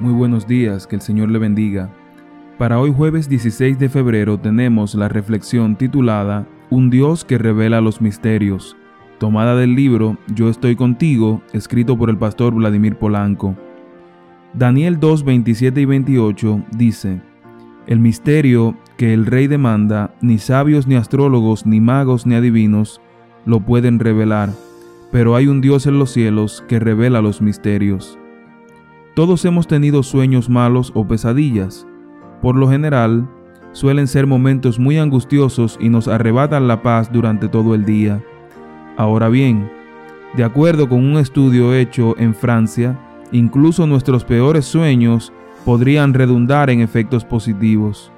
Muy 0.00 0.12
buenos 0.12 0.46
días, 0.46 0.86
que 0.86 0.96
el 0.96 1.02
Señor 1.02 1.30
le 1.30 1.38
bendiga. 1.38 1.90
Para 2.58 2.80
hoy 2.80 2.92
jueves 2.92 3.28
16 3.28 3.78
de 3.78 3.88
febrero 3.88 4.38
tenemos 4.38 4.94
la 4.94 5.08
reflexión 5.08 5.76
titulada 5.76 6.46
Un 6.70 6.90
Dios 6.90 7.24
que 7.24 7.38
revela 7.38 7.80
los 7.80 8.00
misterios, 8.00 8.76
tomada 9.18 9.54
del 9.54 9.74
libro 9.74 10.16
Yo 10.34 10.48
estoy 10.48 10.76
contigo, 10.76 11.42
escrito 11.52 11.96
por 11.96 12.10
el 12.10 12.16
pastor 12.16 12.54
Vladimir 12.54 12.96
Polanco. 12.96 13.56
Daniel 14.54 14.98
2, 14.98 15.24
27 15.24 15.80
y 15.80 15.84
28 15.84 16.64
dice, 16.76 17.20
El 17.86 18.00
misterio 18.00 18.76
que 18.96 19.14
el 19.14 19.26
rey 19.26 19.46
demanda, 19.46 20.14
ni 20.20 20.38
sabios 20.38 20.86
ni 20.86 20.96
astrólogos, 20.96 21.64
ni 21.66 21.80
magos 21.80 22.26
ni 22.26 22.34
adivinos, 22.34 23.00
lo 23.44 23.60
pueden 23.60 23.98
revelar, 23.98 24.50
pero 25.10 25.36
hay 25.36 25.46
un 25.46 25.60
Dios 25.60 25.86
en 25.86 25.98
los 25.98 26.10
cielos 26.10 26.64
que 26.66 26.78
revela 26.80 27.20
los 27.22 27.42
misterios. 27.42 28.18
Todos 29.14 29.44
hemos 29.44 29.66
tenido 29.66 30.02
sueños 30.02 30.48
malos 30.48 30.90
o 30.94 31.06
pesadillas. 31.06 31.86
Por 32.40 32.56
lo 32.56 32.70
general, 32.70 33.28
suelen 33.72 34.06
ser 34.06 34.26
momentos 34.26 34.78
muy 34.78 34.96
angustiosos 34.96 35.76
y 35.78 35.90
nos 35.90 36.08
arrebatan 36.08 36.66
la 36.66 36.82
paz 36.82 37.12
durante 37.12 37.48
todo 37.48 37.74
el 37.74 37.84
día. 37.84 38.24
Ahora 38.96 39.28
bien, 39.28 39.70
de 40.34 40.44
acuerdo 40.44 40.88
con 40.88 41.04
un 41.04 41.18
estudio 41.18 41.74
hecho 41.74 42.14
en 42.18 42.34
Francia, 42.34 42.98
incluso 43.32 43.86
nuestros 43.86 44.24
peores 44.24 44.64
sueños 44.64 45.30
podrían 45.66 46.14
redundar 46.14 46.70
en 46.70 46.80
efectos 46.80 47.22
positivos. 47.22 48.10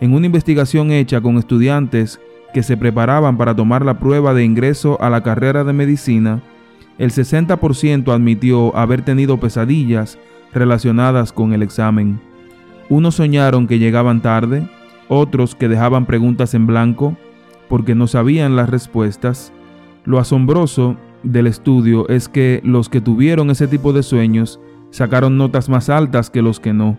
En 0.00 0.14
una 0.14 0.24
investigación 0.24 0.90
hecha 0.90 1.20
con 1.20 1.36
estudiantes 1.36 2.18
que 2.54 2.62
se 2.62 2.78
preparaban 2.78 3.36
para 3.36 3.54
tomar 3.54 3.84
la 3.84 3.98
prueba 3.98 4.32
de 4.32 4.42
ingreso 4.42 4.96
a 5.02 5.10
la 5.10 5.22
carrera 5.22 5.64
de 5.64 5.74
medicina, 5.74 6.40
el 7.00 7.12
60% 7.12 8.12
admitió 8.12 8.76
haber 8.76 9.00
tenido 9.00 9.40
pesadillas 9.40 10.18
relacionadas 10.52 11.32
con 11.32 11.54
el 11.54 11.62
examen. 11.62 12.20
Unos 12.90 13.14
soñaron 13.14 13.66
que 13.66 13.78
llegaban 13.78 14.20
tarde, 14.20 14.68
otros 15.08 15.54
que 15.54 15.68
dejaban 15.68 16.04
preguntas 16.04 16.52
en 16.52 16.66
blanco 16.66 17.16
porque 17.70 17.94
no 17.94 18.06
sabían 18.06 18.54
las 18.54 18.68
respuestas. 18.68 19.50
Lo 20.04 20.18
asombroso 20.18 20.98
del 21.22 21.46
estudio 21.46 22.06
es 22.10 22.28
que 22.28 22.60
los 22.64 22.90
que 22.90 23.00
tuvieron 23.00 23.48
ese 23.48 23.66
tipo 23.66 23.94
de 23.94 24.02
sueños 24.02 24.60
sacaron 24.90 25.38
notas 25.38 25.70
más 25.70 25.88
altas 25.88 26.28
que 26.28 26.42
los 26.42 26.60
que 26.60 26.74
no. 26.74 26.98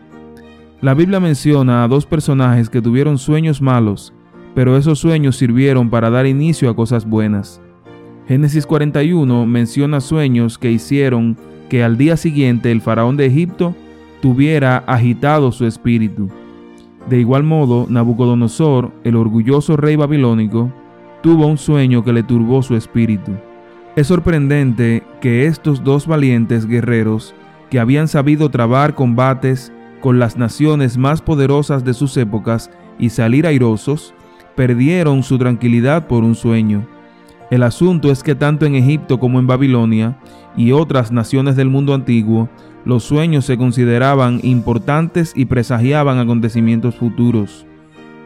La 0.81 0.95
Biblia 0.95 1.19
menciona 1.19 1.83
a 1.83 1.88
dos 1.88 2.07
personajes 2.07 2.72
que 2.72 2.81
tuvieron 2.81 3.19
sueños 3.19 3.61
malos, 3.61 4.16
pero 4.55 4.77
esos 4.77 4.97
sueños 4.97 5.35
sirvieron 5.35 5.91
para 5.91 6.09
dar 6.09 6.25
inicio 6.25 6.72
a 6.72 6.75
cosas 6.75 7.05
buenas. 7.05 7.61
Génesis 8.27 8.66
41 8.66 9.45
menciona 9.45 10.00
sueños 10.00 10.58
que 10.58 10.72
hicieron 10.72 11.38
que 11.69 11.83
al 11.83 11.97
día 11.97 12.17
siguiente 12.17 12.72
el 12.72 12.81
faraón 12.81 13.17
de 13.17 13.25
Egipto 13.25 13.75
tuviera 14.22 14.78
agitado 14.88 15.52
su 15.52 15.66
espíritu. 15.66 16.30
De 17.09 17.19
igual 17.19 17.44
modo, 17.44 17.88
Nabucodonosor, 17.89 18.91
el 19.03 19.16
orgulloso 19.16 19.75
rey 19.75 19.95
babilónico, 19.95 20.72
tuvo 21.22 21.47
un 21.47 21.58
sueño 21.58 22.03
que 22.03 22.13
le 22.13 22.23
turbó 22.23 22.61
su 22.61 22.75
espíritu. 22.75 23.31
Es 23.95 24.08
sorprendente 24.08 25.03
que 25.19 25.47
estos 25.47 25.83
dos 25.83 26.08
valientes 26.08 26.66
guerreros, 26.66 27.33
que 27.69 27.80
habían 27.80 28.08
sabido 28.08 28.50
trabar 28.50 28.95
combates 28.95 29.72
con 30.00 30.19
las 30.19 30.38
naciones 30.38 30.97
más 30.97 31.22
poderosas 31.22 31.83
de 31.83 31.94
sus 31.94 32.16
épocas 32.17 32.72
y 33.00 33.09
salir 33.09 33.47
airosos, 33.47 34.13
perdieron 34.56 35.23
su 35.23 35.38
tranquilidad 35.38 36.08
por 36.08 36.23
un 36.23 36.35
sueño. 36.35 36.85
El 37.52 37.63
asunto 37.63 38.09
es 38.09 38.23
que 38.23 38.33
tanto 38.33 38.66
en 38.66 38.75
Egipto 38.75 39.19
como 39.19 39.38
en 39.38 39.45
Babilonia 39.45 40.17
y 40.56 40.72
otras 40.72 41.12
naciones 41.12 41.57
del 41.57 41.69
mundo 41.69 41.94
antiguo, 41.94 42.50
los 42.85 43.03
sueños 43.03 43.44
se 43.44 43.57
consideraban 43.57 44.39
importantes 44.41 45.34
y 45.35 45.44
presagiaban 45.44 46.17
acontecimientos 46.17 46.95
futuros. 46.95 47.66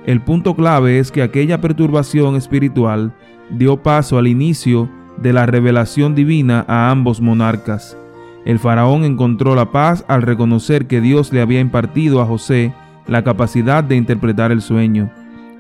El 0.05 0.21
punto 0.21 0.55
clave 0.55 0.99
es 0.99 1.11
que 1.11 1.23
aquella 1.23 1.59
perturbación 1.59 2.35
espiritual 2.35 3.15
dio 3.49 3.81
paso 3.81 4.19
al 4.19 4.27
inicio 4.27 4.91
de 5.17 5.33
la 5.33 5.47
revelación 5.47 6.13
divina 6.13 6.63
a 6.67 6.91
ambos 6.91 7.19
monarcas. 7.19 7.97
El 8.45 8.59
faraón 8.59 9.05
encontró 9.05 9.55
la 9.55 9.71
paz 9.71 10.05
al 10.07 10.21
reconocer 10.21 10.85
que 10.85 11.01
Dios 11.01 11.33
le 11.33 11.41
había 11.41 11.61
impartido 11.61 12.21
a 12.21 12.27
José 12.27 12.73
la 13.07 13.23
capacidad 13.23 13.83
de 13.83 13.95
interpretar 13.95 14.51
el 14.51 14.61
sueño. 14.61 15.09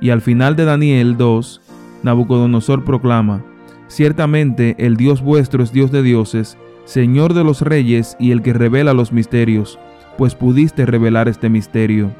Y 0.01 0.11
al 0.11 0.21
final 0.21 0.55
de 0.55 0.65
Daniel 0.65 1.17
2, 1.17 1.61
Nabucodonosor 2.03 2.83
proclama, 2.83 3.41
Ciertamente 3.87 4.75
el 4.79 4.97
Dios 4.97 5.21
vuestro 5.21 5.63
es 5.63 5.71
Dios 5.71 5.91
de 5.91 6.01
dioses, 6.01 6.57
Señor 6.85 7.33
de 7.33 7.43
los 7.43 7.61
reyes 7.61 8.15
y 8.19 8.31
el 8.31 8.41
que 8.41 8.53
revela 8.53 8.93
los 8.93 9.11
misterios, 9.11 9.79
pues 10.17 10.35
pudiste 10.35 10.85
revelar 10.85 11.27
este 11.27 11.49
misterio. 11.49 12.11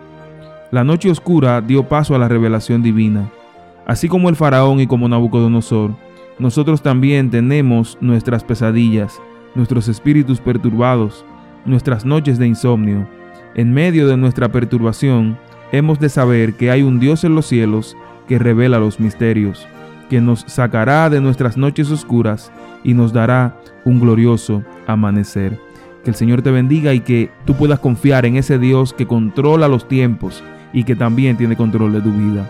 La 0.71 0.83
noche 0.83 1.09
oscura 1.09 1.61
dio 1.61 1.87
paso 1.87 2.15
a 2.15 2.19
la 2.19 2.27
revelación 2.27 2.83
divina. 2.83 3.29
Así 3.85 4.07
como 4.07 4.29
el 4.29 4.35
faraón 4.35 4.79
y 4.79 4.87
como 4.87 5.07
Nabucodonosor, 5.07 5.91
nosotros 6.39 6.81
también 6.81 7.29
tenemos 7.29 7.97
nuestras 8.01 8.43
pesadillas, 8.43 9.19
nuestros 9.53 9.87
espíritus 9.87 10.39
perturbados, 10.39 11.25
nuestras 11.65 12.05
noches 12.05 12.37
de 12.37 12.47
insomnio. 12.47 13.07
En 13.55 13.73
medio 13.73 14.07
de 14.07 14.17
nuestra 14.17 14.51
perturbación, 14.51 15.37
hemos 15.71 15.99
de 15.99 16.09
saber 16.09 16.55
que 16.55 16.71
hay 16.71 16.83
un 16.83 16.99
Dios 16.99 17.23
en 17.23 17.35
los 17.35 17.45
cielos 17.45 17.95
que 18.27 18.39
revela 18.39 18.79
los 18.79 18.99
misterios 18.99 19.67
que 20.09 20.21
nos 20.21 20.41
sacará 20.47 21.09
de 21.09 21.21
nuestras 21.21 21.57
noches 21.57 21.91
oscuras 21.91 22.51
y 22.83 22.93
nos 22.93 23.13
dará 23.13 23.57
un 23.83 23.99
glorioso 23.99 24.63
amanecer. 24.87 25.59
Que 26.03 26.11
el 26.11 26.15
Señor 26.15 26.41
te 26.41 26.51
bendiga 26.51 26.93
y 26.93 26.99
que 26.99 27.31
tú 27.45 27.55
puedas 27.55 27.79
confiar 27.79 28.25
en 28.25 28.37
ese 28.37 28.59
Dios 28.59 28.93
que 28.93 29.07
controla 29.07 29.67
los 29.67 29.87
tiempos 29.87 30.43
y 30.73 30.83
que 30.83 30.95
también 30.95 31.37
tiene 31.37 31.55
control 31.55 31.93
de 31.93 32.01
tu 32.01 32.11
vida. 32.11 32.49